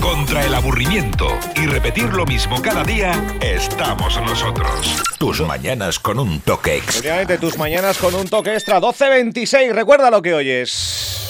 [0.00, 5.02] Contra el aburrimiento y repetir lo mismo cada día, estamos nosotros.
[5.18, 6.90] Tus mañanas con un toque extra.
[6.92, 8.80] Efectivamente, tus mañanas con un toque extra.
[8.80, 11.28] 12.26, recuerda lo que oyes.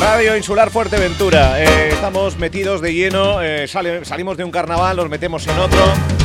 [0.00, 1.62] Radio Insular Fuerteventura.
[1.62, 6.19] Eh, estamos metidos de lleno, eh, salimos de un carnaval, nos metemos en otro.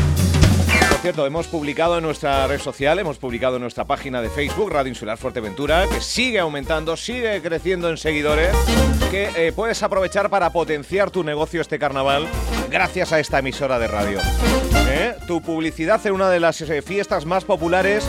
[1.06, 4.90] Cierto, hemos publicado en nuestra red social, hemos publicado en nuestra página de Facebook, Radio
[4.90, 8.55] Insular Fuerteventura, que sigue aumentando, sigue creciendo en seguidores,
[9.12, 12.27] que eh, puedes aprovechar para potenciar tu negocio este carnaval
[12.72, 14.20] gracias a esta emisora de radio.
[14.90, 15.16] ¿Eh?
[15.27, 18.04] Tu publicidad en una de las eh, fiestas más populares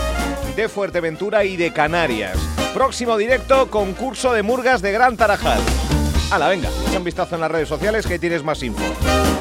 [0.56, 2.38] de Fuerteventura y de Canarias.
[2.72, 5.60] Próximo directo, concurso de murgas de Gran Tarajal.
[6.30, 9.35] Hala, venga, echa un vistazo en las redes sociales que tienes más info.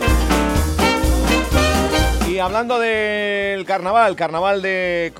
[2.35, 5.13] Y hablando del carnaval, carnaval de,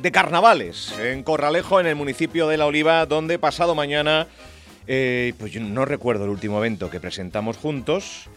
[0.00, 4.26] de carnavales, en Corralejo, en el municipio de La Oliva, donde pasado mañana,
[4.86, 8.30] eh, pues yo no recuerdo el último evento que presentamos juntos,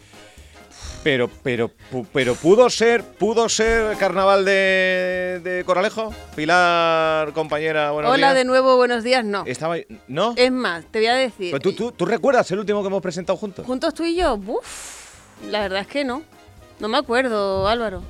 [1.02, 1.70] pero, pero,
[2.12, 6.12] pero pudo ser, pudo ser carnaval de, de Corralejo.
[6.34, 8.34] Pilar, compañera, buenos Hola días.
[8.34, 9.24] de nuevo, buenos días.
[9.24, 9.44] No.
[9.46, 9.76] Estaba,
[10.08, 10.34] ¿no?
[10.36, 11.52] Es más, te voy a decir.
[11.52, 13.64] Pero tú, tú, ¿tú recuerdas el último que hemos presentado juntos?
[13.64, 16.22] Juntos tú y yo, uff, la verdad es que no.
[16.80, 18.02] No me acuerdo, Álvaro.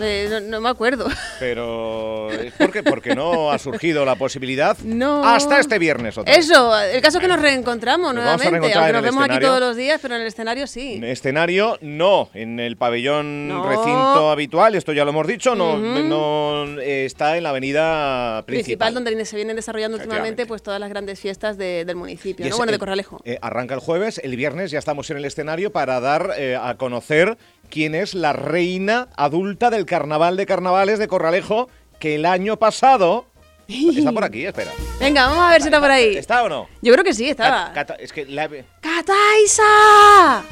[0.00, 1.06] Eh, no, no me acuerdo.
[1.38, 5.24] Pero es porque, porque no ha surgido la posibilidad No.
[5.24, 6.18] hasta este viernes.
[6.18, 6.44] otra vez.
[6.46, 8.50] Eso, el caso es que nos reencontramos Nos vamos a nuevamente.
[8.50, 9.48] reencontrar aunque nos el vemos aquí escenario.
[9.48, 10.94] todos los días, pero en el escenario sí.
[10.94, 12.28] En Escenario, no.
[12.34, 13.68] En el pabellón No.
[13.68, 16.02] recinto habitual, esto ya lo hemos dicho, no, Ujú.
[16.04, 18.64] no eh, está en la avenida principal.
[18.64, 22.56] Principal, donde se vienen desarrollando últimamente pues todas las grandes fiestas de- del municipio, es
[22.56, 23.20] Bueno, de el- Corralejo.
[23.24, 26.74] eh, arranca el jueves, el viernes ya estamos en el escenario para dar eh, a
[26.76, 27.36] conocer
[27.70, 31.68] quién es la reina adulta del carnaval de carnavales de Corralejo,
[31.98, 33.26] que el año pasado...
[33.68, 34.70] Está por aquí, espera.
[35.00, 36.16] Venga, vamos a ver si está por ahí.
[36.16, 36.68] ¿Está o no?
[36.82, 37.72] Yo creo que sí, estaba.
[37.72, 38.48] Cata- es que la-
[38.80, 40.44] ¡Cataisa!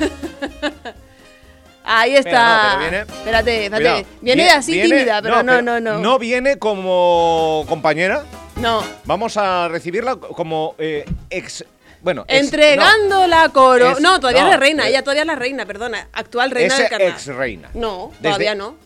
[1.88, 2.28] Ahí está.
[2.30, 3.84] Espera, no, viene- Espérate, espérate.
[4.02, 4.04] Cuidado.
[4.20, 5.98] Viene Vie- así viene- tímida, pero no, no, no.
[5.98, 8.24] No viene como compañera.
[8.56, 8.82] No.
[9.04, 11.64] Vamos a recibirla como eh, ex.
[12.06, 13.90] Bueno, Entregando la coro.
[13.90, 14.86] Es- no, todavía no, es la reina.
[14.86, 16.06] eh, Ella todavía es la reina, perdona.
[16.12, 17.12] Actual reina del carnaval.
[17.14, 17.68] ex reina.
[17.74, 18.76] No, Desde- todavía no.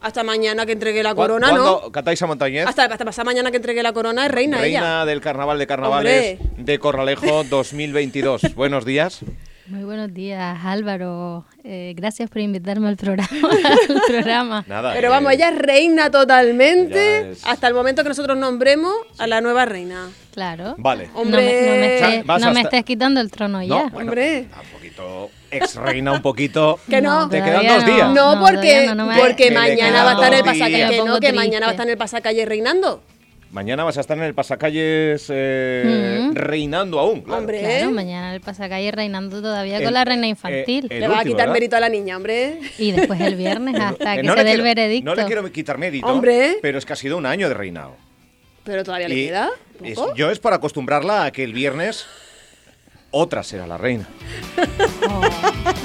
[0.00, 1.92] Hasta mañana que entregue la ¿Cuá- corona, cuándo ¿no?
[1.92, 2.66] Cataisa Montañez?
[2.66, 5.04] Hasta, hasta pasada mañana que entregue la corona es reina, reina ella.
[5.04, 6.62] del carnaval de carnavales Hombre.
[6.64, 8.54] de Corralejo 2022.
[8.54, 9.20] Buenos días.
[9.68, 11.44] Muy buenos días, Álvaro.
[11.64, 13.28] Eh, gracias por invitarme al programa.
[13.90, 14.64] al programa.
[14.68, 14.92] Nada.
[14.94, 19.26] Pero eh, vamos, ella es reina totalmente es- hasta el momento que nosotros nombremos a
[19.26, 20.08] la nueva reina.
[20.32, 20.76] Claro.
[20.78, 21.08] Vale.
[21.14, 21.94] No me, no me Hombre.
[21.96, 23.88] estés, no me hasta- estés quitando el trono No, ya.
[23.88, 24.46] bueno, Hombre.
[24.62, 26.78] Un poquito ex reina, un poquito.
[26.88, 27.28] Que no.
[27.28, 28.10] Te quedan dos días.
[28.12, 30.88] No, No, porque, no, no porque mañana va a estar en el pasacalle.
[30.90, 33.02] Que no, que mañana va a estar en el pasacalle reinando.
[33.56, 36.34] Mañana vas a estar en el pasacalles eh, Mm.
[36.34, 37.22] reinando aún.
[37.22, 37.38] claro.
[37.40, 37.60] Hombre.
[37.60, 40.88] Claro, mañana el pasacalle reinando todavía El- con la reina eh, infantil.
[40.90, 41.52] Le va a quitar ¿verdad?
[41.54, 42.58] mérito a la niña, hombre.
[42.76, 45.06] Y después el viernes hasta Eh, que no se le dé el veredicto.
[45.08, 46.58] No le quiero quitar mérito, Hombre.
[46.60, 47.96] pero es que ha sido un año de reinado.
[48.62, 49.48] Pero todavía le Y queda.
[49.82, 50.14] es- ¿Poco?
[50.14, 52.04] yo es para acostumbrarla a que el viernes
[53.10, 54.06] otra será la reina.
[55.08, 55.22] Oh,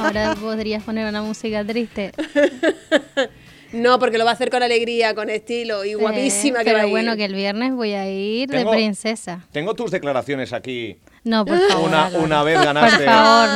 [0.04, 2.12] ahora podrías poner una música triste.
[3.74, 6.84] No, porque lo va a hacer con alegría, con estilo y guapísima que pero va
[6.84, 6.92] a ir.
[6.92, 9.46] bueno, que el viernes voy a ir Tengo- de princesa.
[9.52, 10.98] Tengo tus declaraciones aquí.
[11.24, 11.88] No, por favor.
[11.88, 13.50] Una- una vez ganaste- Por favor,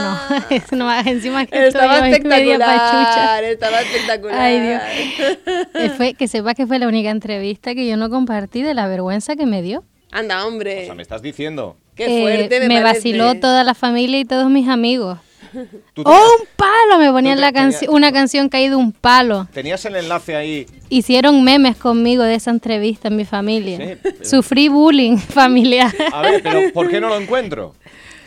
[0.72, 0.92] no.
[1.00, 4.40] Es encima que Estaba estoy espectacular, estaba espectacular.
[4.40, 4.82] Ay, Dios.
[5.74, 8.88] Eh, fue, que sepa que fue la única entrevista que yo no compartí de la
[8.88, 9.84] vergüenza que me dio.
[10.12, 10.86] Anda, O hombre.
[10.86, 11.76] sea, me estás diciendo.
[11.96, 13.00] Qué Eh, fuerte me, me parece.
[13.00, 15.18] vaciló toda la familia y todos mis amigos.
[15.94, 16.98] Tú ¡Oh, un palo!
[17.00, 19.48] Me ponían la canci- tenías- una canción caída un palo.
[19.54, 20.66] Tenías el enlace ahí.
[20.90, 23.78] Hicieron memes conmigo de esa entrevista en mi familia.
[23.78, 25.94] Sí, pero- Sufrí bullying familiar.
[26.12, 27.74] A ver, pero ¿por qué no lo encuentro?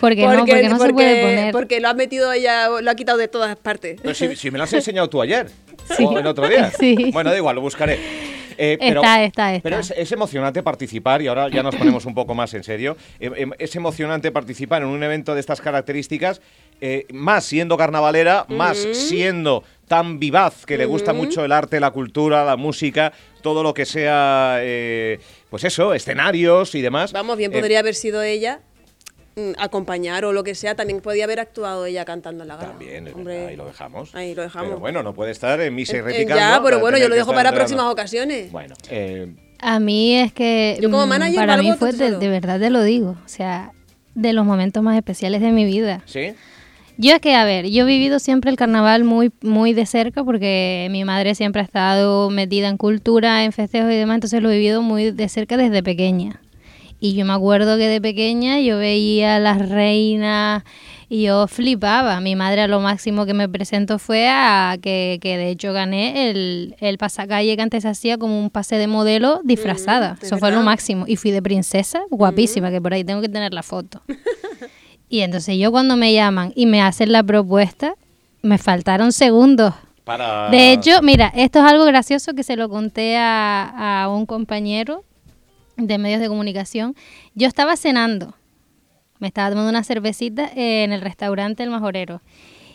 [0.00, 1.52] Porque, no, porque no se puede poner.
[1.52, 3.98] porque lo ha metido ella, lo ha quitado de todas partes.
[4.00, 5.48] Pero si, si me lo has enseñado tú ayer.
[6.04, 6.70] O el otro día.
[6.78, 7.10] Sí.
[7.14, 7.98] Bueno, da igual, lo buscaré.
[8.60, 9.62] Eh, pero, Está, está, está.
[9.62, 12.96] Pero es, es emocionante participar, y ahora ya nos ponemos un poco más en serio,
[13.20, 16.40] eh, eh, es emocionante participar en un evento de estas características,
[16.80, 21.90] eh, más siendo carnavalera, más siendo tan vivaz, que le gusta mucho el arte, la
[21.92, 23.12] cultura, la música,
[23.42, 25.18] todo lo que sea, eh,
[25.50, 27.12] pues eso, escenarios y demás.
[27.12, 28.60] Vamos, bien Eh, podría haber sido ella
[29.58, 32.68] acompañar o lo que sea, también podía haber actuado ella cantando en la gala.
[32.68, 34.14] También, es Hombre, verdad, ahí lo dejamos.
[34.14, 34.68] Ahí lo dejamos.
[34.68, 36.36] Pero bueno, no puede estar en misa y repicando.
[36.36, 37.58] ya, pero bueno, yo lo dejo para entrando.
[37.58, 38.52] próximas ocasiones.
[38.52, 42.28] Bueno, eh, A mí es que Yo como mm, manager para mí fue de, de
[42.28, 43.72] verdad te lo digo, o sea,
[44.14, 46.02] de los momentos más especiales de mi vida.
[46.06, 46.34] ¿sí?
[47.00, 50.24] Yo es que, a ver, yo he vivido siempre el carnaval muy, muy de cerca
[50.24, 54.50] porque mi madre siempre ha estado metida en cultura, en festejos y demás, entonces lo
[54.50, 56.40] he vivido muy de cerca desde pequeña.
[57.00, 60.64] Y yo me acuerdo que de pequeña yo veía a las reinas
[61.08, 62.20] y yo flipaba.
[62.20, 66.30] Mi madre a lo máximo que me presentó fue a que, que de hecho gané
[66.30, 70.14] el, el pasacalle que antes hacía como un pase de modelo disfrazada.
[70.14, 71.04] Mm, de Eso fue lo máximo.
[71.06, 74.02] Y fui de princesa, guapísima, que por ahí tengo que tener la foto.
[75.08, 77.94] y entonces yo cuando me llaman y me hacen la propuesta,
[78.42, 79.72] me faltaron segundos.
[80.02, 80.50] Para...
[80.50, 85.04] De hecho, mira, esto es algo gracioso que se lo conté a, a un compañero
[85.78, 86.94] de medios de comunicación.
[87.34, 88.34] Yo estaba cenando,
[89.18, 92.20] me estaba tomando una cervecita en el restaurante El Majorero.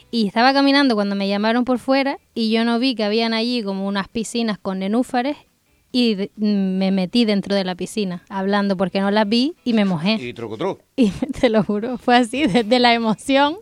[0.10, 3.64] Y estaba caminando cuando me llamaron por fuera y yo no vi que habían allí
[3.64, 5.38] como unas piscinas con nenúfares
[5.92, 9.86] y de- me metí dentro de la piscina hablando porque no las vi y me
[9.86, 10.14] mojé.
[10.14, 10.82] Y truco truco.
[10.96, 13.58] Y te lo juro, fue así, desde la emoción.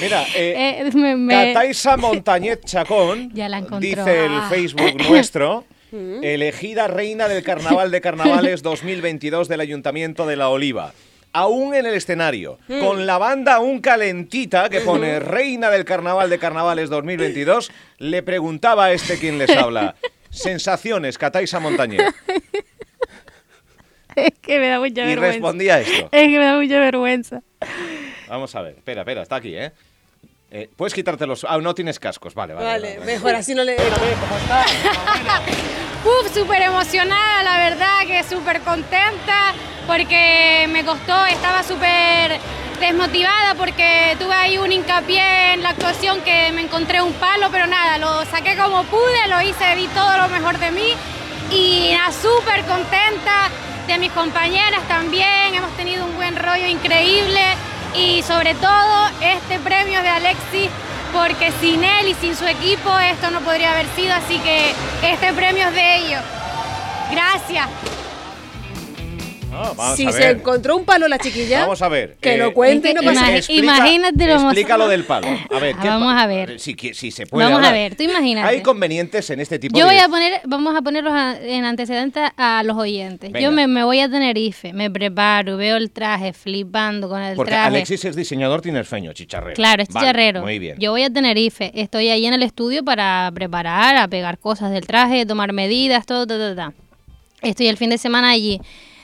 [0.00, 4.46] Mira, eh, eh, me- me- Cataisa Montañet Chacón, Ya la dice el Ah.
[4.50, 10.92] Facebook nuestro, elegida reina del Carnaval de Carnavales 2022 del Ayuntamiento de La Oliva.
[11.32, 16.38] Aún en el escenario, con la banda aún calentita que pone reina del Carnaval de
[16.40, 19.94] Carnavales 2022, le preguntaba a este quien les habla.
[20.30, 22.02] Sensaciones, Cataisa Montañet.
[24.16, 25.32] Es que me da mucha Y vergüenza.
[25.32, 26.08] respondía esto.
[26.10, 27.42] Es que me da mucha vergüenza.
[28.28, 29.70] Vamos a ver, espera, espera, está aquí, ¿eh?
[30.50, 31.44] Eh, Puedes quitarte los...
[31.48, 32.66] Ah, no tienes cascos, vale, vale.
[32.66, 33.12] Vale, vale, vale.
[33.12, 33.76] mejor así no le.
[33.76, 33.80] Uf,
[36.32, 39.52] súper emocionada, la verdad que súper contenta
[39.86, 42.38] porque me costó, estaba súper
[42.78, 47.66] desmotivada porque tuve ahí un hincapié en la actuación que me encontré un palo, pero
[47.66, 50.92] nada, lo saqué como pude, lo hice, di todo lo mejor de mí
[51.50, 53.48] y súper contenta
[53.88, 57.40] de mis compañeras también, hemos tenido un buen rollo increíble
[57.94, 60.70] y sobre todo este premio de Alexis
[61.12, 64.72] porque sin él y sin su equipo esto no podría haber sido, así que
[65.02, 66.22] este premio es de ellos.
[67.10, 67.68] Gracias.
[69.60, 70.36] Ah, vamos si a se ver.
[70.38, 72.16] encontró un palo la chiquilla, Vamos a ver.
[72.20, 73.40] que eh, lo cuente y no pasa nada.
[73.48, 74.78] imagínate lo Explica emocionado.
[74.84, 75.26] lo del palo.
[75.28, 76.60] A ver, ¿qué Vamos pa- a ver.
[76.60, 77.74] Si, si se puede Vamos a hablar.
[77.74, 78.48] ver, tú imagínate.
[78.48, 79.92] Hay convenientes en este tipo Yo de...
[79.94, 83.30] voy a poner, vamos a ponerlos a- en antecedentes a los oyentes.
[83.32, 83.40] Venga.
[83.40, 87.50] Yo me, me voy a Tenerife, me preparo, veo el traje, flipando con el Porque
[87.52, 87.66] traje.
[87.68, 89.54] Alexis es diseñador tinerfeño, chicharrero.
[89.54, 90.42] Claro, es Vale, chicharrero.
[90.42, 90.76] Muy bien.
[90.78, 94.86] Yo voy a Tenerife, estoy ahí en el estudio para preparar, a pegar cosas del
[94.86, 96.72] traje, tomar medidas, todo, todo, todo.
[97.42, 98.60] Estoy el fin de semana allí.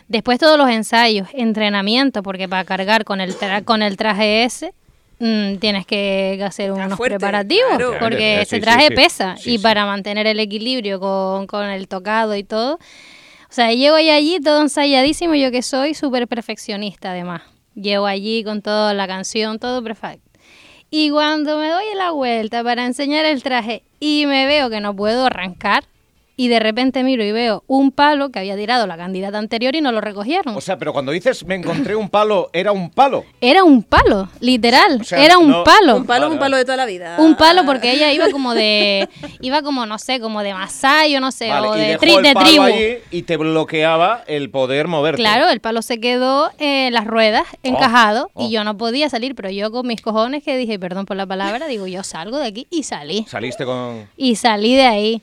[0.08, 4.72] Después todos los ensayos, entrenamiento, porque para cargar con el, tra- con el traje ese
[5.18, 7.96] mm, tienes que hacer unos fuerte, preparativos, claro.
[7.98, 9.36] porque Claro, ese sí, traje pesa.
[9.36, 9.62] Sí, y sí.
[9.62, 12.74] para mantener el equilibrio con, con el tocado y todo.
[12.74, 17.42] O sea, llego ahí allí todo ensayadísimo, yo que soy súper perfeccionista además.
[17.74, 20.22] Llego allí con toda la canción, todo perfecto.
[20.90, 24.94] Y cuando me doy la vuelta para enseñar el traje y me veo que no
[24.94, 25.84] puedo arrancar,
[26.38, 29.80] y de repente miro y veo un palo que había tirado la candidata anterior y
[29.80, 30.54] no lo recogieron.
[30.54, 33.24] O sea, pero cuando dices me encontré un palo, era un palo.
[33.40, 35.96] era un palo, literal, O sea, era un no- palo.
[35.96, 37.16] Un palo es un palo de toda la vida.
[37.18, 39.08] Un palo porque ella iba como de,
[39.40, 42.04] iba como, no sé, como de Masai o no sé, Vale, o y de, dejó
[42.04, 42.62] tri- el de palo tribu.
[42.64, 45.22] allí y te bloqueaba el poder moverte.
[45.22, 48.44] Claro, el palo se quedó en las ruedas, encajado, oh.
[48.46, 51.26] y yo no podía salir, pero yo con mis cojones que dije, perdón por la
[51.26, 53.24] palabra, digo, yo salgo de aquí y salí.
[53.28, 54.06] Saliste con...
[54.18, 55.22] Y salí de ahí.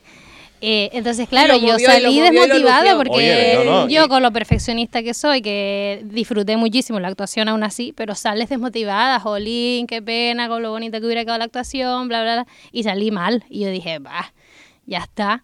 [0.65, 5.04] Eh, entonces, claro, yo salí desmotivada porque Oye, no, no, yo y- con lo perfeccionista
[5.04, 10.47] que soy, que disfruté muchísimo la actuación aún así, pero sales desmotivada, jolín, qué pena,
[10.47, 13.44] con lo bonita que hubiera quedado la actuación, bla, bla, bla, y salí mal.
[13.49, 14.31] Y yo dije, bah,
[14.85, 15.44] ya está.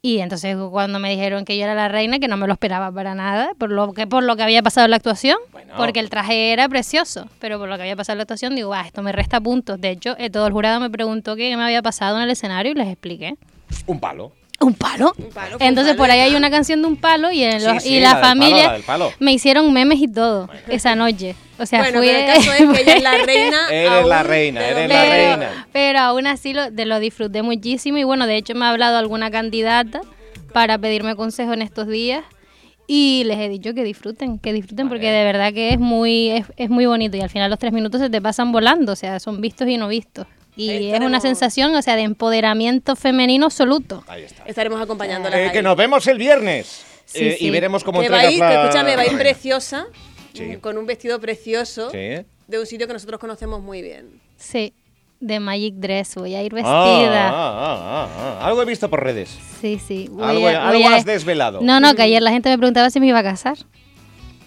[0.00, 2.90] Y entonces cuando me dijeron que yo era la reina, que no me lo esperaba
[2.90, 5.74] para nada, por lo que, por lo que había pasado en la actuación, Bueno.
[5.76, 8.72] porque el traje era precioso, pero por lo que había pasado en la actuación, digo,
[8.72, 9.78] ah, esto me resta puntos.
[9.78, 12.72] De hecho, eh, todo el jurado me preguntó qué me había pasado en el escenario
[12.72, 13.34] y les expliqué.
[13.86, 14.32] Un palo.
[14.60, 15.12] ¿Un palo?
[15.18, 17.60] Un palo, fue un Entonces por ahí hay una canción de un palo y, en
[17.60, 19.12] Sí, los- sí, y la la, del palo, familia la del palo.
[19.18, 21.34] me hicieron memes y todo esa noche.
[21.58, 23.58] O sea, bueno, fui- pero el caso es que ella es la reina.
[23.70, 25.66] Eres la reina, eres donde- la pero, reina.
[25.72, 28.98] pero aún así lo, de lo disfruté muchísimo y bueno, de hecho me ha hablado
[28.98, 30.00] alguna candidata
[30.52, 32.22] para pedirme consejo en estos días
[32.86, 36.46] y les he dicho que disfruten, que disfruten porque de verdad que es muy, es,
[36.56, 39.18] es muy bonito y al final los tres minutos se te pasan volando, o sea,
[39.18, 40.26] son vistos y no vistos.
[40.54, 44.04] Y Ahí es una sensación, o sea, de empoderamiento femenino absoluto.
[44.06, 44.44] Ahí está.
[44.44, 45.46] Estaremos acompañándola.
[45.46, 46.84] Eh, que nos vemos el viernes.
[47.06, 47.50] Sí, Eh, Y sí.
[47.50, 49.86] veremos cómo que va a que la- escúchame, va a ir preciosa,
[50.34, 50.44] Sí.
[50.44, 51.98] mm, con un vestido precioso, Sí.
[51.98, 54.20] de un sitio que nosotros conocemos muy bien.
[54.36, 54.72] Sí,
[55.20, 57.28] de Magic Dress, voy a ir Ah, vestida.
[57.28, 58.08] ah, ah,
[58.40, 58.46] ah.
[58.46, 59.38] Algo he visto por redes.
[59.60, 60.08] Sí, sí.
[60.10, 61.60] voy Algo, a- algo a- has desvelado.
[61.62, 63.56] No, no, que ayer la gente me preguntaba si me iba a casar.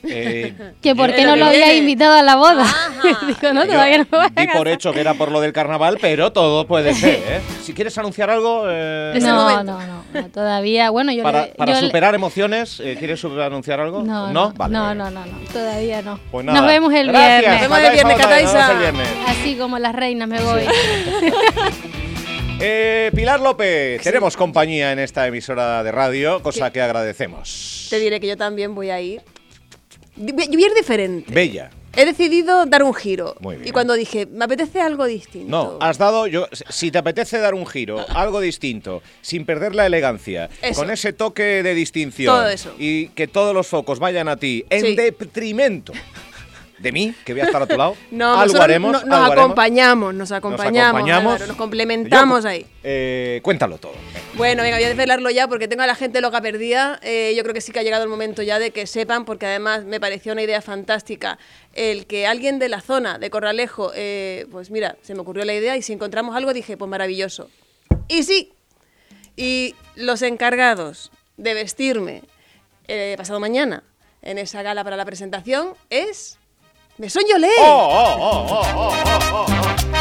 [0.08, 2.64] Eh, Que por qué no lo había invitado a la boda.
[2.64, 2.92] Ajá.
[3.28, 5.54] Digo, no, todavía no me voy a Di por hecho que era por lo del
[5.54, 7.42] carnaval, pero todo puede ser, ¿eh?
[7.64, 8.66] Si quieres anunciar algo...
[8.70, 12.80] eh, No, no, no, no, todavía, bueno, yo para le, para yo le- superar emociones,
[12.80, 14.04] eh, ¿quieres anunciar algo?
[14.04, 14.96] No, no, Vale, no, vale.
[15.00, 16.20] no, no, no, todavía no.
[16.32, 16.60] Pues nada.
[16.60, 17.62] Nos vemos el Gracias, viernes.
[17.62, 19.10] Nos vemos el viernes, viernes.
[19.28, 20.62] Así como las reinas me voy.
[22.60, 27.88] Eh, Pilar López, tenemos compañía en esta emisora de radio, cosa que agradecemos.
[27.90, 29.22] Te diré que yo también voy a ir.
[30.16, 31.32] Diferente.
[31.34, 31.70] Bella.
[31.98, 33.36] He decidido dar un giro.
[33.40, 33.70] Muy bien.
[33.70, 35.50] Y cuando dije, me apetece algo distinto.
[35.50, 39.86] No, has dado, yo, si te apetece dar un giro, algo distinto, sin perder la
[39.86, 40.82] elegancia, Eso.
[40.82, 42.74] con ese toque de distinción Todo eso.
[42.78, 44.96] y que todos los focos vayan a ti, en Sí.
[44.98, 45.94] detrimento
[46.78, 49.16] de mí, que voy a estar a tu lado, No, algo haremos, no- nos algo
[49.26, 49.44] haremos.
[49.46, 51.34] acompañamos, nos acompañamos, acompañamos.
[51.34, 52.66] Álvaro, nos complementamos Yo- ahí.
[52.84, 53.94] Eh, cuéntalo todo.
[54.36, 57.00] Bueno, venga, voy a desvelarlo ya porque tengo a la gente loca perdida.
[57.02, 59.46] Eh, yo creo que sí que ha llegado el momento ya de que sepan, porque
[59.46, 61.40] además me pareció una idea fantástica
[61.74, 65.54] el que alguien de la zona de Corralejo, eh, pues mira, se me ocurrió la
[65.54, 67.50] idea y si encontramos algo dije, pues maravilloso.
[68.10, 68.52] Y sí,
[69.38, 72.22] y los encargados de vestirme
[72.88, 73.84] eh, pasado mañana
[74.22, 76.38] en esa gala para la presentación es...
[76.98, 77.50] Mesón Yolé.
[77.60, 78.92] ¡Oh, oh, oh, oh, oh,
[79.34, 79.95] oh, oh!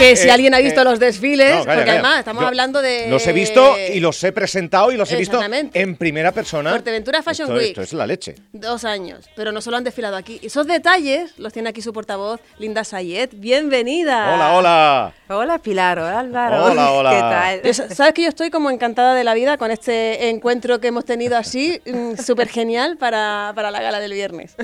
[0.00, 1.92] Que si Eh, alguien ha visto eh, los desfiles, No, calla, porque calla.
[1.92, 3.08] además estamos Yo hablando de...
[3.08, 5.38] Los he visto y los he presentado y los he visto
[5.74, 6.70] en primera persona.
[6.70, 7.68] Fuerteventura Fashion esto, Week.
[7.68, 8.34] Esto es la leche.
[8.52, 10.40] Dos años, pero no solo han desfilado aquí.
[10.42, 13.30] Esos detalles los tiene aquí su portavoz, Linda Sayed.
[13.34, 14.34] Bienvenida.
[14.34, 15.14] Hola, hola.
[15.28, 16.64] Hola Pilar, hola Álvaro.
[16.64, 17.10] Hola, hola.
[17.10, 17.62] ¿Qué tal?
[17.88, 21.04] Yo Sabes que yo estoy como encantada de la vida con este encuentro que hemos
[21.04, 21.78] tenido así,
[22.24, 24.56] súper genial para, para la gala del viernes.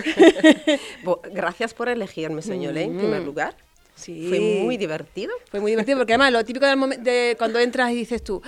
[1.32, 3.54] Gracias por elegirme, señor, en primer lugar.
[3.96, 4.26] Sí.
[4.28, 5.32] Fue muy divertido.
[5.50, 8.40] Fue muy divertido porque además lo típico del de cuando entras y dices tú,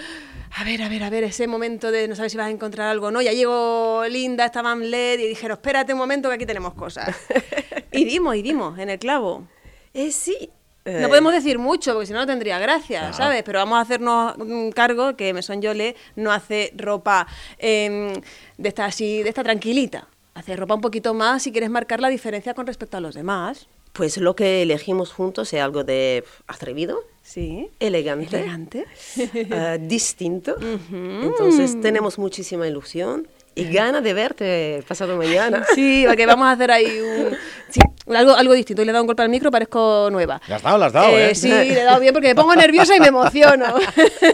[0.56, 2.88] a ver, a ver, a ver, ese momento de no sabes si vas a encontrar
[2.88, 3.20] algo o no.
[3.20, 7.16] Ya llegó Linda, estaba Amlet y dijeron, espérate un momento que aquí tenemos cosas.
[7.92, 9.48] y dimos, y dimos, en el clavo.
[9.94, 10.50] Eh, sí.
[10.84, 13.42] No eh, podemos decir mucho porque si no no tendría gracia, ¿sabes?
[13.42, 17.26] Pero vamos a hacernos mm, cargo que Mesón Yole no hace ropa
[17.58, 18.12] em,
[18.56, 20.08] de esta así, de esta tranquilita.
[20.34, 23.68] Hace ropa un poquito más si quieres marcar la diferencia con respecto a los demás.
[23.98, 27.68] Pues lo que elegimos juntos es algo de atrevido, Sí.
[27.80, 28.86] elegante, Elegante.
[29.34, 30.54] eh, distinto.
[30.92, 33.26] Entonces tenemos muchísima ilusión
[33.56, 35.66] y ganas de verte pasado mañana.
[35.74, 37.36] Sí, porque vamos a hacer ahí un,
[37.70, 37.80] sí,
[38.14, 38.82] algo, algo distinto.
[38.82, 40.40] Y le he dado un golpe al micro, parezco nueva.
[40.46, 41.34] Le has dado, le has dado, ¿eh?
[41.34, 43.66] Sí, le he dado bien porque me pongo nerviosa y me emociono.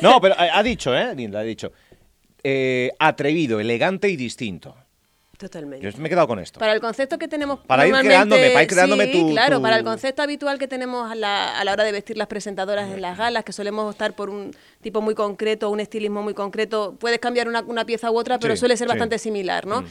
[0.02, 1.14] No, pero ha ha dicho, ¿eh?
[1.16, 1.73] Linda, ha dicho.
[2.44, 4.76] eh, atrevido, elegante y distinto.
[5.38, 5.85] Totalmente.
[5.91, 6.61] Yo me he quedado con esto.
[6.61, 9.62] Para el concepto que tenemos Para ir creándome, para ir creándome sí, tu- claro, tu-
[9.62, 12.91] para el concepto habitual que tenemos a la, a la hora de vestir las presentadoras
[12.93, 16.95] en las galas, que solemos optar por un tipo muy concreto, un estilismo muy concreto.
[17.00, 18.91] Puedes cambiar una, una pieza u otra, pero Sí, suele ser sí.
[18.91, 18.95] Mm.
[18.95, 19.85] bastante similar, ¿no?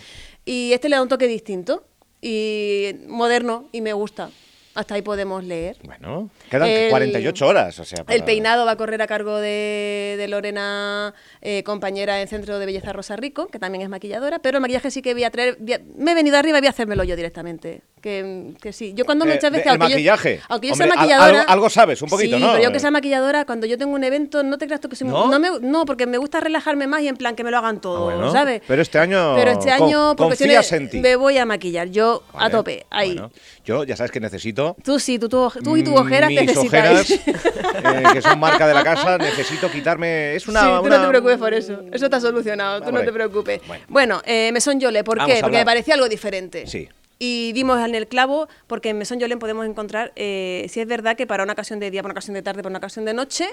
[0.45, 1.83] Y este le da un toque distinto
[2.21, 4.29] y moderno y me gusta.
[4.75, 5.77] Hasta ahí podemos leer.
[5.83, 8.03] Bueno, quedan El- 48 horas, o sea.
[8.03, 12.57] para- El peinado va a correr a cargo de, de Lorena, eh, compañera en Centro
[12.57, 15.29] de Belleza Rosa Rico, que también es maquilladora, pero el maquillaje sí que voy a
[15.31, 17.81] traer, voy a- me he venido arriba y voy a hacérmelo yo directamente.
[18.01, 19.63] Que, que sí, yo cuando Eh, muchas veces...
[19.65, 20.41] de- el aunque yo- maquillaje.
[20.49, 21.39] aunque yo Hombre, sea maquilladora...
[21.41, 22.51] algo- algo sabes, un poquito, sí, ¿no?
[22.51, 24.97] pero yo que sea maquilladora, cuando yo tengo un evento, no te creas tú que
[24.97, 25.07] soy...
[25.07, 25.27] ¿No?
[25.31, 27.79] No, me- no, porque me gusta relajarme más y en plan que me lo hagan
[27.79, 28.31] todo, Ah, bueno.
[28.33, 28.61] ¿sabes?
[28.67, 30.99] Pero este año Pero este con- año, por confías cuestiones, en ti.
[30.99, 33.13] me voy a maquillar, yo a Vale, tope, ahí.
[33.13, 33.31] bueno.
[33.63, 37.11] Yo ya sabes que necesito Tú sí, tú, tú, tú y tu ojeras mis necesitáis.
[37.11, 40.35] ojeras, eh, que son marca de la casa, necesito quitarme.
[40.35, 40.61] Es una.
[40.61, 41.81] sí, tú una- no te preocupes por eso.
[41.91, 43.61] Eso está solucionado, tú Vamos no te preocupes.
[43.67, 43.83] Bueno.
[43.89, 45.41] Bueno, eh, Mesón Yole, ¿por Vamos qué?
[45.41, 46.67] Porque me parecía algo diferente.
[46.67, 46.87] Sí.
[47.19, 51.15] Y dimos en el clavo porque en Mesón Yolén podemos encontrar, eh, si es verdad
[51.15, 53.13] que para una ocasión de día, para una ocasión de tarde, para una ocasión de
[53.13, 53.47] noche,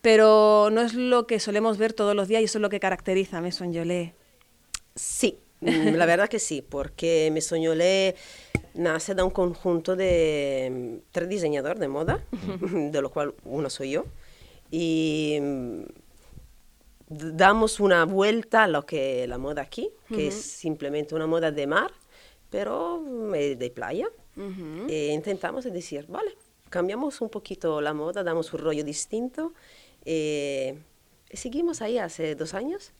[0.00, 2.78] pero no es lo que solemos ver todos los días y eso es lo que
[2.78, 4.14] caracteriza a Mesón Yolé.
[4.94, 8.16] Sí, mm, la verdad que sí, porque mi soñolé
[8.74, 12.24] nace de un conjunto de mm, tres diseñadores de moda,
[12.60, 14.04] de los cuales uno soy yo,
[14.70, 15.82] y mm,
[17.08, 21.66] damos una vuelta a lo que la moda aquí, que es simplemente una moda de
[21.66, 21.92] mar,
[22.48, 24.08] pero mm, eh, de playa.
[24.88, 26.34] E intentamos decir, vale,
[26.70, 29.52] cambiamos un poquito la moda, damos un rollo distinto.
[30.06, 30.78] eh,
[31.30, 32.92] y seguimos ahí hace dos años.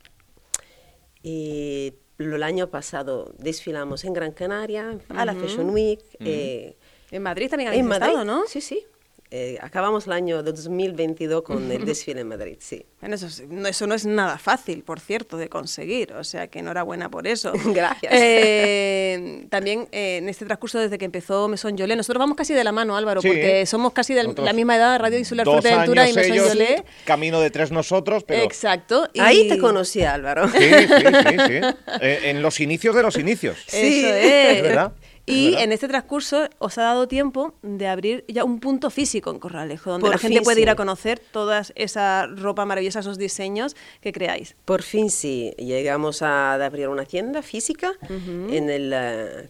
[1.22, 6.00] Y el año pasado desfilamos en Gran Canaria, a la Fashion Week.
[6.20, 6.76] eh,
[7.10, 8.46] En Madrid también habéis en Madrid, estado, ¿no?
[8.46, 8.84] Sí, sí.
[9.32, 12.84] Eh, acabamos el año 2022 con el desfile en Madrid, sí.
[13.00, 16.48] Bueno, eso, es- no, eso no es nada fácil, por cierto, de conseguir, o sea
[16.48, 17.52] que enhorabuena por eso.
[17.66, 18.12] Gracias.
[18.12, 22.64] Eh, también eh, en este transcurso, desde que empezó Mesón Yolé, nosotros vamos casi de
[22.64, 23.28] la mano, Álvaro, Sí.
[23.28, 26.32] porque somos casi de Nosotros la misma edad, Radio Insular Dos Fuerteventura y años Mesón
[26.32, 26.84] ellos, Yolé.
[27.04, 28.42] camino de tres nosotros, pero...
[28.42, 29.08] Exacto.
[29.12, 30.48] y- Ahí te conocí, Álvaro.
[30.48, 31.60] Sí, sí, sí, sí.
[32.00, 33.58] Eh, en los inicios de los inicios.
[33.66, 34.04] Sí.
[34.04, 34.56] Eso es.
[34.56, 34.92] Es verdad,
[35.26, 39.38] Y en este transcurso os ha dado tiempo de abrir ya un punto físico en
[39.38, 43.16] Corralejo, donde Por la gente fin, puede ir a conocer toda esa ropa maravillosa, esos
[43.18, 44.56] diseños que creáis.
[44.64, 49.48] Por fin sí, llegamos a abrir una tienda física en el eh,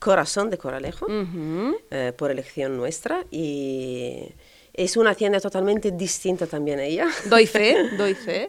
[0.00, 1.06] corazón de Coralejo,
[1.90, 4.24] eh, por elección nuestra, y
[4.72, 7.06] es una tienda totalmente distinta también ella.
[7.26, 8.48] Doy fe, doy fe.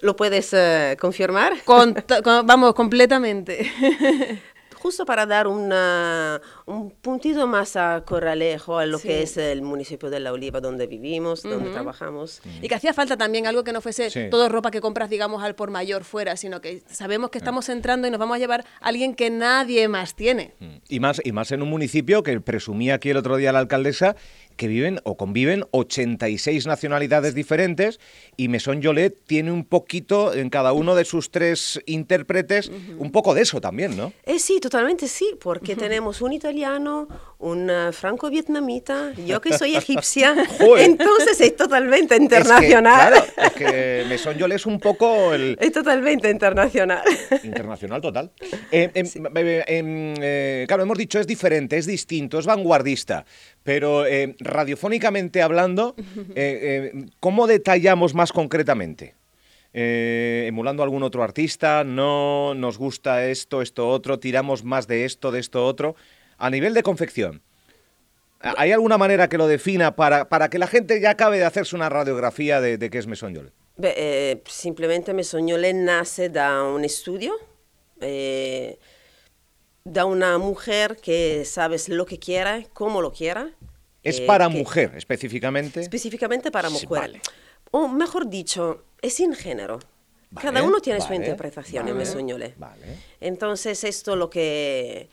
[0.00, 1.54] ¿Lo puedes eh, confirmar?
[1.64, 3.68] Con- con- vamos, completamente.
[4.80, 9.08] Justo para dar una- un puntito más a Corralejo, a lo Sí.
[9.08, 12.40] que es el municipio de La Oliva, donde vivimos, donde trabajamos.
[12.62, 14.20] Y que hacía falta también algo que no fuese Sí.
[14.30, 18.06] todo ropa que compras, digamos, al por mayor fuera, sino que sabemos que estamos entrando
[18.06, 20.52] y nos vamos a llevar a alguien que nadie más tiene.
[20.88, 24.14] Y más, y más en un municipio que presumía aquí el otro día la alcaldesa
[24.56, 28.00] que viven o conviven 86 nacionalidades diferentes
[28.36, 33.34] y Mesón Yolet tiene un poquito en cada uno de sus tres intérpretes un poco
[33.34, 34.12] de eso también, ¿no?
[34.24, 36.57] Eh, sí, totalmente sí, porque tenemos un italiano,
[37.38, 40.34] un eh, franco-vietnamita, yo que soy egipcia,
[40.78, 43.12] entonces es totalmente Es que, internacional.
[43.12, 47.02] claro, es que Mesón Yolet es un poco el, Es totalmente internacional.
[47.44, 48.32] Internacional total.
[48.72, 53.24] Eh, em, eh, em, eh, claro, hemos dicho es diferente, es distinto, es vanguardista,
[53.62, 59.14] pero eh, radiofónicamente hablando, eh, eh, ¿cómo detallamos más concretamente?
[59.74, 65.04] Eh, emulando a algún otro artista, no nos gusta esto, esto, otro, tiramos más de
[65.04, 65.94] esto, de esto, otro.
[66.38, 67.42] A nivel de confección,
[68.40, 71.74] ¿hay alguna manera que lo defina para, para que la gente ya acabe de hacerse
[71.76, 73.06] una radiografía de, de qué es?
[73.76, 77.32] Beh, eh, simplemente mi Sognole nace da un estudio,
[78.00, 78.78] eh,
[79.84, 83.50] da una mujer que sabes lo que quiera, cómo lo quiera.
[84.02, 85.80] Es eh, para que- mujer específicamente.
[85.80, 87.00] Específicamente para Sí, mujer.
[87.00, 87.20] vale.
[87.70, 89.78] O mejor dicho, es sin género.
[90.34, 91.96] Cada Vale, uno tiene su vale, interpretación en
[92.58, 92.96] vale.
[93.20, 95.08] Entonces esto lo que,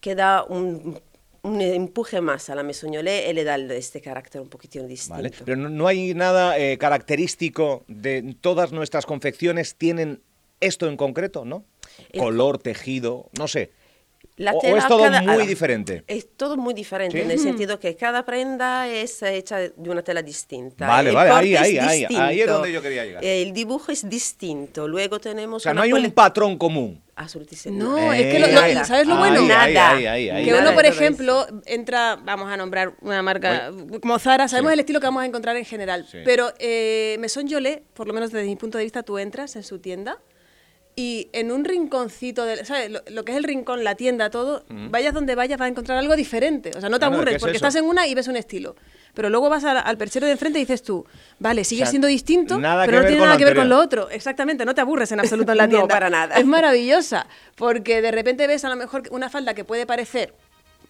[0.00, 1.00] que da un,
[1.42, 5.14] un empuje más a la mesoñolé y le da este carácter un poquitín distinto.
[5.16, 10.20] Vale, Pero no, no hay nada eh, característico de todas nuestras confecciones tienen
[10.60, 11.64] esto en concreto, ¿no?
[12.12, 13.72] El- Color, tejido, no sé.
[14.36, 16.04] La o, o es todo cada- muy diferente.
[16.06, 17.24] Es todo muy diferente ¿Sí?
[17.24, 20.86] en el sentido que cada prenda es hecha de una tela distinta.
[20.86, 23.24] Vale, El vale, ahí, ahí, ahí, ahí es donde yo quería llegar.
[23.24, 24.86] El dibujo es distinto.
[24.86, 27.02] Luego O tenemos sea, no hay un patrón común.
[27.20, 28.84] Absolutamente No, Eh, es que lo, nada.
[28.84, 29.40] ¿sabes lo bueno?
[29.40, 29.90] ahí, Nada.
[29.90, 30.44] ahí, ahí.
[30.44, 34.74] Que Nada uno, por ejemplo, entra, vamos a nombrar una marca como Zara, sabemos Sí.
[34.74, 36.18] el estilo que vamos a encontrar en general, Sí.
[36.24, 39.64] pero eh, Mesón Yolé, por lo menos desde mi punto de vista, tú entras en
[39.64, 40.18] su tienda
[40.94, 42.90] y en un rinconcito, de, ¿sabes?
[42.90, 45.98] Lo, lo que es el rincón, la tienda, todo, vayas donde vayas vas a encontrar
[45.98, 46.70] algo diferente.
[46.76, 47.66] O sea, no te Claro, ¿qué aburres es porque eso?
[47.66, 48.76] estás en una y ves un estilo.
[49.14, 51.04] Pero luego vas a- al perchero de enfrente y dices tú,
[51.38, 53.78] vale, sigue O sea, siendo distinto, nada pero no tiene nada que ver con lo
[53.78, 54.08] otro.
[54.10, 55.88] Exactamente, no te aburres en absoluto en la No, tienda.
[55.94, 56.36] para nada.
[56.36, 60.34] Es maravillosa, porque de repente ves a lo mejor una falda que puede parecer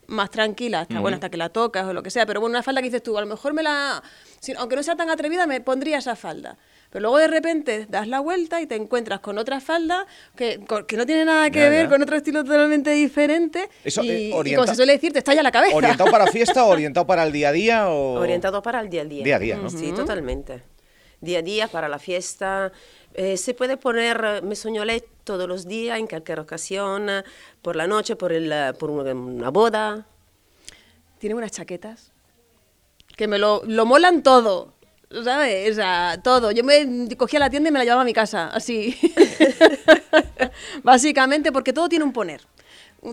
[0.09, 2.63] más tranquila, hasta, bueno, hasta que la tocas o lo que sea, pero bueno, una
[2.63, 4.03] falda que dices tú, a lo mejor me la,
[4.41, 6.57] si- aunque no sea tan atrevida, me pondría esa falda.
[6.91, 10.87] Pero luego de repente das la vuelta y te encuentras con otra falda que, con-
[10.87, 11.71] que no tiene nada que Nada.
[11.71, 15.13] ver, con otro estilo totalmente diferente, Eso, y, eh, y orienta- como se suele decir,
[15.13, 15.77] te estalla la cabeza.
[15.77, 17.89] ¿Orientado para fiesta o orientado para el día a día?
[17.91, 18.15] O...
[18.15, 19.23] Orientado para el día a día.
[19.25, 19.69] Día a día, ¿no?
[19.69, 20.63] Sí, totalmente.
[21.21, 22.73] Día a día para la fiesta.
[23.13, 27.23] Eh, se puede poner eh, mesoñolé todos los días, en cualquier ocasión, eh,
[27.61, 30.07] por la noche, por, el, por una, una boda.
[31.19, 32.13] Tiene unas chaquetas
[33.17, 34.73] que me lo, lo molan todo.
[35.25, 35.73] ¿Sabes?
[35.73, 36.51] O sea, todo.
[36.51, 38.97] Yo me cogía la tienda y me la llevaba a mi casa, así.
[40.83, 42.43] Básicamente, porque todo tiene un poner.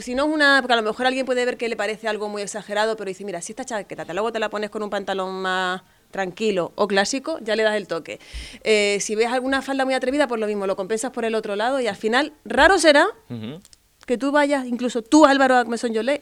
[0.02, 0.62] Si no es una.
[0.62, 3.24] Porque a lo mejor alguien puede ver que le parece algo muy exagerado, pero dice,
[3.24, 6.88] mira, si esta chaqueta te luego te la pones con un pantalón más tranquilo o
[6.88, 8.20] clásico, ya le das el toque.
[8.64, 11.56] Eh, si ves alguna falda muy atrevida, pues lo mismo, lo compensas por el otro
[11.56, 13.08] lado y al final, raro será
[14.06, 16.22] que tú vayas, incluso tú, Álvaro Mesón Yolé,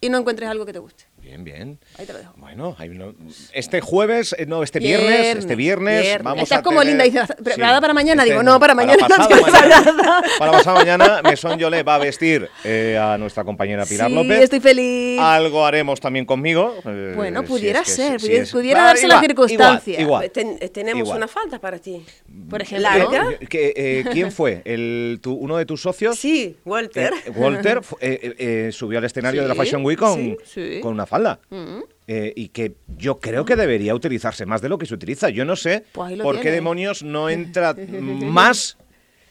[0.00, 1.06] y no encuentres algo que te guste.
[1.34, 1.78] Bien, bien.
[1.98, 2.32] Ahí te lo dejo.
[2.36, 3.12] Bueno, hay uno-
[3.52, 6.22] este jueves, eh, no, este viernes, este viernes, Viernes.
[6.22, 8.22] vamos Estás a como tener- linda, dice, ¿preparada para mañana?
[8.22, 9.92] este Digo, no, para mañana no pasado tienes mañana.
[10.00, 10.22] nada.
[10.38, 14.42] Para pasado mañana, Mesón Yolé va a vestir eh, a nuestra compañera Pilar Sí, López.
[14.44, 15.18] estoy feliz.
[15.20, 16.76] Algo haremos también conmigo.
[16.86, 19.26] eh, Bueno, si pudiera es que- ser, si pudiera- es- pudiera Va, darse la igual,
[19.26, 20.00] circunstancia.
[20.00, 21.16] Igual, ten- eh, tenemos Igual.
[21.16, 22.00] una falta para ti.
[22.48, 22.88] Por ejemplo.
[22.88, 23.32] ¿Larga?
[23.40, 24.62] Eh, que, eh, ¿Quién fue?
[24.64, 26.16] El, tu- ¿Uno de tus socios?
[26.16, 27.12] Sí, Walter.
[27.26, 28.34] Eh, Walter fu- eh, eh,
[28.68, 30.80] eh, subió al escenario de la Sí, Fashion Week con, sí, sí.
[30.80, 31.23] con una falda.
[31.50, 31.80] Mm.
[32.06, 35.28] eh, y que yo creo que debería utilizarse más de lo que se utiliza.
[35.30, 37.74] Yo no sé Pues por qué demonios no entra
[38.20, 38.76] más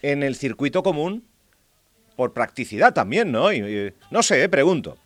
[0.02, 1.24] en el circuito común
[2.16, 3.52] por practicidad también, ¿no?
[3.52, 4.98] Y, y- no sé, eh, pregunto.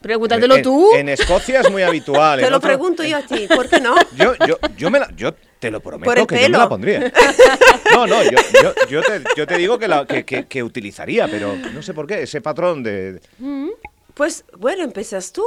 [0.00, 0.88] Pregúntatelo En- tú.
[0.94, 2.38] En Escocia es muy habitual.
[2.44, 3.94] Te lo otro- pregunto yo a ti, ¿por qué no?
[4.16, 6.58] Yo, yo, yo, me la- yo te lo prometo que yo me pelo.
[6.58, 7.12] la pondría.
[7.94, 8.72] No, no, yo,
[9.36, 12.40] yo, te, digo que, la, que, que- que utilizaría, pero no sé por qué, ese
[12.42, 13.20] patrón de...
[14.16, 15.44] Pues bueno, empiezas tú.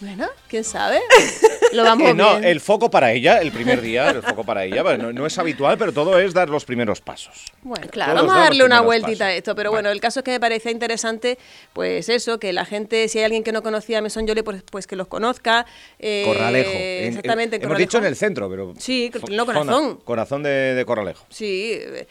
[0.00, 1.00] Bueno, quién sabe.
[1.72, 2.44] Lo vamos Eh, no, bien.
[2.44, 5.38] el foco para ella, el primer día, el foco para ella, bueno, no, no es
[5.38, 7.46] habitual, pero todo es dar los primeros pasos.
[7.62, 8.12] Bueno, Claro.
[8.16, 9.26] vamos a darle una vueltita pasos.
[9.28, 9.82] a esto, pero Vale.
[9.84, 11.38] bueno, el caso es que me parecía interesante,
[11.72, 14.62] pues eso, que la gente, si hay alguien que no conocía a Mesón Yole, pues,
[14.70, 15.64] pues que los conozca.
[15.98, 16.70] eh, Corralejo.
[16.72, 17.88] En- en- Exactamente, en hemos Corralejo.
[17.88, 18.74] dicho en el centro, pero...
[18.78, 19.96] Sí, no, zona, corazón.
[20.04, 21.24] corazón de, de Corralejo.
[21.30, 22.06] Sí, eh,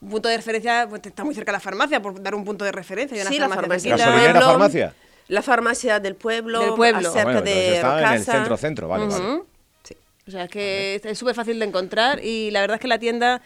[0.00, 2.64] un punto de referencia, pues está muy cerca de la farmacia, por dar un punto
[2.64, 3.16] de referencia.
[3.16, 4.04] Hay una Sí, la farmacia farmacia cerquita.
[4.06, 4.52] del ¿Gasolinera, pueblo.
[4.58, 4.94] farmacia?
[5.32, 7.10] La farmacia del pueblo, Del pueblo.
[7.10, 8.32] cerca Ah, bueno, de está en el Rocasa.
[8.32, 9.42] centro-centro, vale, vale.
[9.82, 9.96] Sí.
[10.28, 12.98] O sea, es que es súper fácil de encontrar y la verdad es que la
[12.98, 13.40] tienda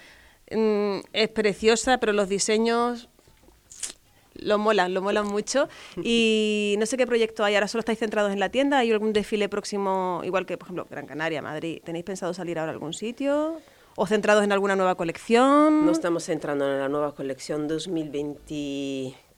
[0.50, 3.08] mm, es preciosa, pero los diseños
[4.34, 5.68] lo molan, lo molan mucho.
[6.02, 9.12] Y no sé qué proyecto hay, ahora solo estáis centrados en la tienda, ¿hay algún
[9.12, 11.80] desfile próximo, igual que por ejemplo Gran Canaria, Madrid?
[11.84, 13.60] ¿Tenéis pensado salir ahora a algún sitio?
[13.94, 15.86] ¿O centrados en alguna nueva colección?
[15.86, 17.66] No estamos entrando en la nueva colección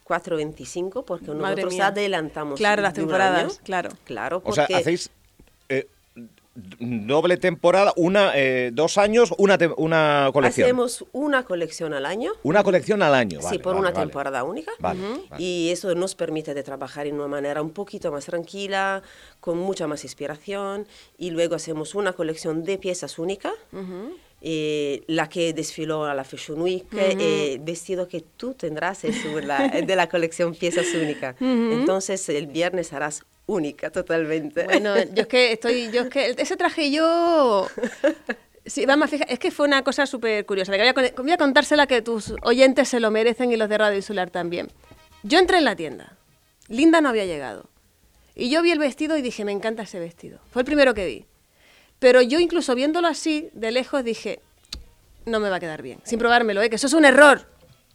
[0.09, 1.87] 2024-25 porque Madre nosotros mía.
[1.89, 2.59] adelantamos.
[2.59, 3.91] Claro, las temporadas, claro.
[4.05, 5.11] Claro, O sea, porque hacéis
[5.69, 5.87] eh,
[6.81, 10.65] doble temporada, una, eh, dos años, una, te- una colección.
[10.67, 12.33] hacemos una colección al año.
[12.43, 14.07] Una colección al año, sí, vale, por vale, una vale.
[14.07, 14.73] temporada única.
[14.81, 15.43] Vale, vale.
[15.43, 19.03] Y eso nos permite de trabajar en una manera un poquito más tranquila,
[19.41, 20.87] con mucha más inspiración.
[21.17, 23.53] Y luego hacemos una colección de piezas únicas.
[24.41, 29.69] Eh, la que desfiló a la Fashion Week, eh, vestido que tú tendrás es la-
[29.69, 31.37] de la colección Piezas Únicas.
[31.41, 34.65] Entonces el viernes harás única totalmente.
[34.65, 37.67] Bueno, yo es que estoy, yo es que ese traje yo...
[38.67, 40.71] Sí, vamos a fijar, es que fue una cosa súper curiosa.
[40.73, 43.79] que Voy a, voy a contársela que tus oyentes se lo merecen y los de
[43.79, 44.69] Radio Insular también.
[45.23, 46.19] Yo entré en la tienda.
[46.69, 47.71] Linda no había llegado.
[48.35, 50.39] Y yo vi el vestido y dije, me encanta ese vestido.
[50.53, 51.25] Fue el primero que vi.
[51.99, 54.41] Pero yo incluso viéndolo así, de lejos, dije,
[55.27, 56.01] no me va a quedar bien.
[56.05, 56.71] Sin probármelo, ¿eh?
[56.71, 57.49] que eso es un error.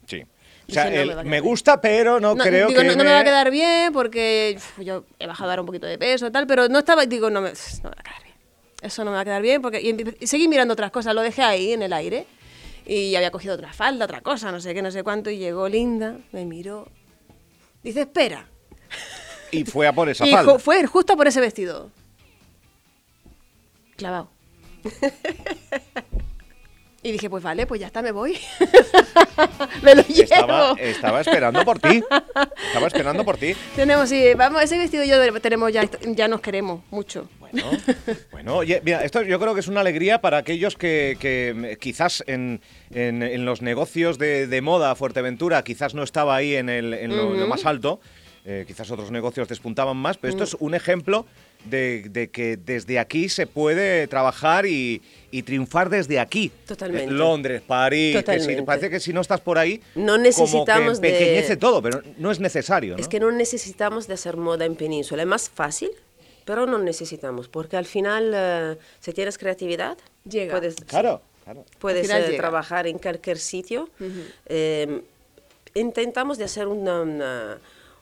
[0.08, 0.24] Sí.
[0.70, 2.98] O sea, Dije, no el- me gusta, pero no, No, creo digo, que no, no
[3.00, 5.98] me me- va a quedar bien porque uf, yo he bajado ahora un poquito de
[5.98, 8.36] peso y tal, pero no estaba, digo, no me, no me va a quedar bien.
[8.82, 11.22] Eso no me va a quedar bien porque y, y seguí mirando otras cosas, lo
[11.22, 12.26] dejé ahí en el aire
[12.86, 15.68] y había cogido otra falda, otra cosa, no sé qué, no sé cuánto y llegó
[15.70, 16.88] Linda, me miró,
[17.84, 18.48] dice, espera.
[19.52, 20.60] Y fue a por esa y falda.
[20.60, 21.92] fue justo por ese vestido.
[24.04, 24.28] Clavado.
[27.04, 28.38] y dije, pues vale, pues ya está, me voy.
[29.82, 30.24] me lo llevo.
[30.24, 32.04] Estaba, estaba esperando por ti.
[32.68, 33.54] Estaba esperando por ti.
[33.78, 37.30] Tenemos, sí, vamos, ese vestido y yo tenemos ya, ya nos queremos mucho.
[37.39, 37.63] Bueno,
[38.32, 41.80] bueno, oye, mira, esto yo creo que es una alegría para aquellos que, que, mm,
[41.80, 42.60] quizás en,
[42.92, 47.16] en- en los negocios de, de moda Fuerteventura quizás no estaba ahí en, el, en
[47.16, 48.02] lo, lo más alto,
[48.44, 51.26] eh, quizás otros negocios despuntaban más, pero esto es un ejemplo
[51.65, 56.52] de, de que desde aquí se puede trabajar y, y triunfar desde aquí.
[56.67, 57.13] Totalmente.
[57.13, 61.02] Eh, Londres, París, que si- parece que si no estás por ahí, No necesitamos como
[61.02, 62.97] que de- todo, pero no es necesario.
[62.97, 65.23] Es que no necesitamos de hacer moda en península.
[65.23, 65.91] Es más fácil,
[66.45, 69.97] pero no necesitamos, porque al final, eh, si tienes creatividad,
[70.30, 70.52] Llega.
[70.58, 71.65] puedes, Claro, claro.
[71.80, 73.89] puedes eh, trabajar en cualquier sitio.
[74.47, 75.02] Eh,
[75.76, 77.58] intentamos de hacer una, una,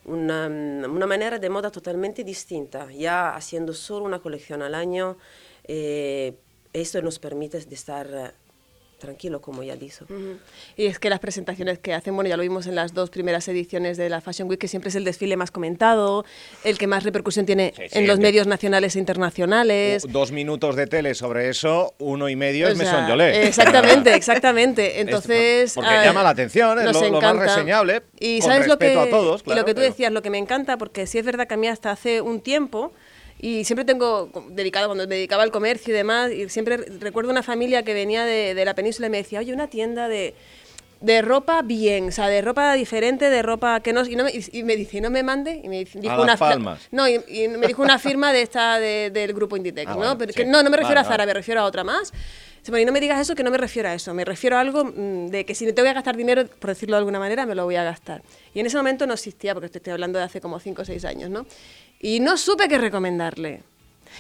[0.06, 5.18] una, una manera de moda totalmente distinta, ya haciendo solo una colección al año.
[5.64, 6.36] eh,
[6.74, 8.34] esto nos permite de estar
[9.02, 10.06] tranquilo, como ya dijo.
[10.78, 13.46] Y es que las presentaciones que hacen, bueno, ya lo vimos en las dos primeras
[13.50, 16.24] ediciones de la Fashion Week, que siempre es el desfile más comentado,
[16.64, 20.06] el que más repercusión tiene Sí, sí, en los de- medios nacionales e internacionales.
[20.08, 23.48] Dos minutos de tele sobre eso, uno y medio O es sea, mesón yolé.
[23.48, 25.02] Exactamente, exactamente.
[25.02, 25.74] Entonces.
[25.74, 28.96] porque ah, llama la atención, es lo- lo más reseñable, Y con sabes lo que,
[28.98, 31.18] a todos, y claro, lo que tú pero- decías, lo que me encanta, porque sí
[31.18, 32.94] es verdad que a mí hasta hace un tiempo.
[33.44, 37.42] Y siempre tengo dedicado, cuando me dedicaba al comercio y demás, y siempre recuerdo una
[37.42, 40.36] familia que venía de, de la península y me decía, oye, una tienda de,
[41.00, 44.06] de ropa bien, o sea, de ropa diferente, de ropa que no...
[44.06, 46.24] Y, no me, y- me dice, "¿Y no me mande, y me dice, dijo Las
[46.24, 46.88] una Palmas.
[46.92, 49.98] No, y, y me dijo una firma de esta de- del grupo Inditex, Ah, ¿no?
[49.98, 50.38] bueno, Pero sí.
[50.38, 51.30] que no, no me refiero Vale, a Zara, vale.
[51.32, 52.14] me refiero a otra más.
[52.62, 54.14] Dice, "Bueno, y no me digas eso, que no me refiero a eso.
[54.14, 56.96] Me refiero a algo mm, de que si te voy a gastar dinero, por decirlo
[56.96, 58.22] de alguna manera, me lo voy a gastar.
[58.54, 61.04] Y en ese momento no existía, porque estoy hablando de hace como 5 o 6
[61.06, 61.46] años, ¿no?
[62.00, 63.64] Y no supe qué recomendarle.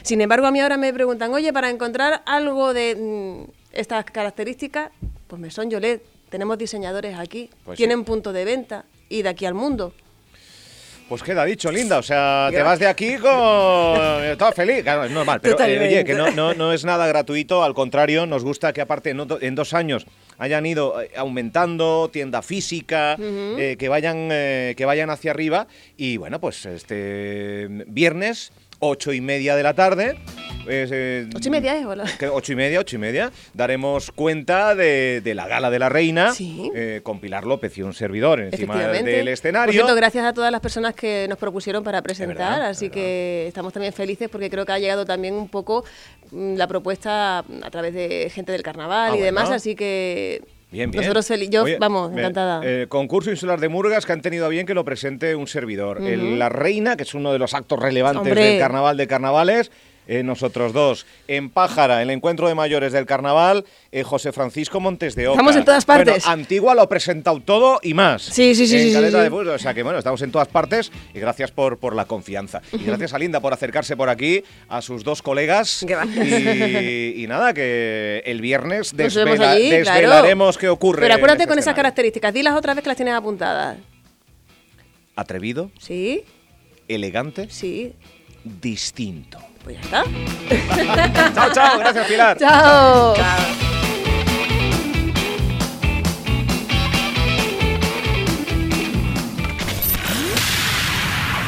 [0.01, 4.89] Sin embargo, a mí ahora me preguntan, oye, para encontrar algo de mm, estas características,
[5.27, 6.01] pues me son Yolet.
[6.30, 7.84] Tenemos diseñadores aquí, Pues sí.
[7.84, 9.93] tienen punto de venta y de aquí al mundo.
[11.12, 11.97] Pues queda dicho, Linda.
[11.97, 14.24] O sea, te vas de aquí con.
[14.24, 14.82] Estás feliz.
[14.82, 15.41] Claro, es normal.
[15.41, 17.65] Pero, eh, oye, que no, no, no es nada gratuito.
[17.65, 20.06] Al contrario, nos gusta que, aparte, en, otro- en dos años
[20.38, 25.67] hayan ido eh, aumentando, tienda física, eh, que, vayan, eh, que vayan hacia arriba.
[25.97, 30.17] Y bueno, pues este viernes, ocho y media de la tarde.
[30.65, 31.86] pues, eh, Ocho y media, ¿eh?
[31.86, 32.04] Hola.
[32.34, 36.34] ocho y media, ocho y media, daremos cuenta de, de la gala de la reina
[36.34, 36.70] Sí.
[36.76, 39.72] eh, con Pilar López y un servidor encima del Por escenario.
[39.74, 43.48] cierto, gracias a todas las personas que nos propusieron para presentar, verdad, así es que
[43.48, 45.84] estamos también felices porque creo que ha llegado también un poco
[46.32, 50.41] mm, la propuesta a través de gente del carnaval Ah, y demás, así que
[50.72, 51.04] Bien, bien.
[51.04, 52.62] nosotros, yo, Oye, vamos, encantada.
[52.64, 56.02] eh, concurso insular de Murgas que han tenido a bien que lo presente un servidor.
[56.02, 58.42] El- la Reina, que es uno de los actos relevantes Hombre.
[58.42, 59.70] del carnaval de carnavales.
[60.12, 61.06] Eh, nosotros dos.
[61.30, 65.36] En Pájara, el encuentro de mayores del carnaval, eh, José Francisco Montes de Oca.
[65.36, 66.26] Estamos en todas partes.
[66.26, 68.21] Bueno, Antigua lo ha presentado todo y más.
[68.21, 69.24] Sí, sí, sí, En sí, sí, Caleta sí.
[69.24, 72.04] de Fuego, o sea que bueno, estamos en todas partes y gracias por, por la
[72.06, 72.62] confianza.
[72.74, 75.86] Y gracias a Linda por acercarse por aquí, a sus dos colegas.
[75.88, 76.28] Gracias.
[76.28, 79.78] Y, y nada, que el viernes desvela- allí, claro.
[80.02, 81.04] desvelaremos qué ocurre.
[81.04, 83.78] Pero acuérdate ese con esas características, dilas otra vez que las tienes apuntadas.
[85.15, 86.24] Atrevido, ¿Sí?
[86.89, 87.93] elegante, Sí.
[88.43, 89.38] distinto.
[89.63, 91.34] Pues ya está.
[91.34, 92.38] chao, chao, gracias Pilar.
[92.38, 93.13] ¡Chao!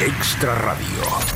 [0.00, 1.33] Extra Radio.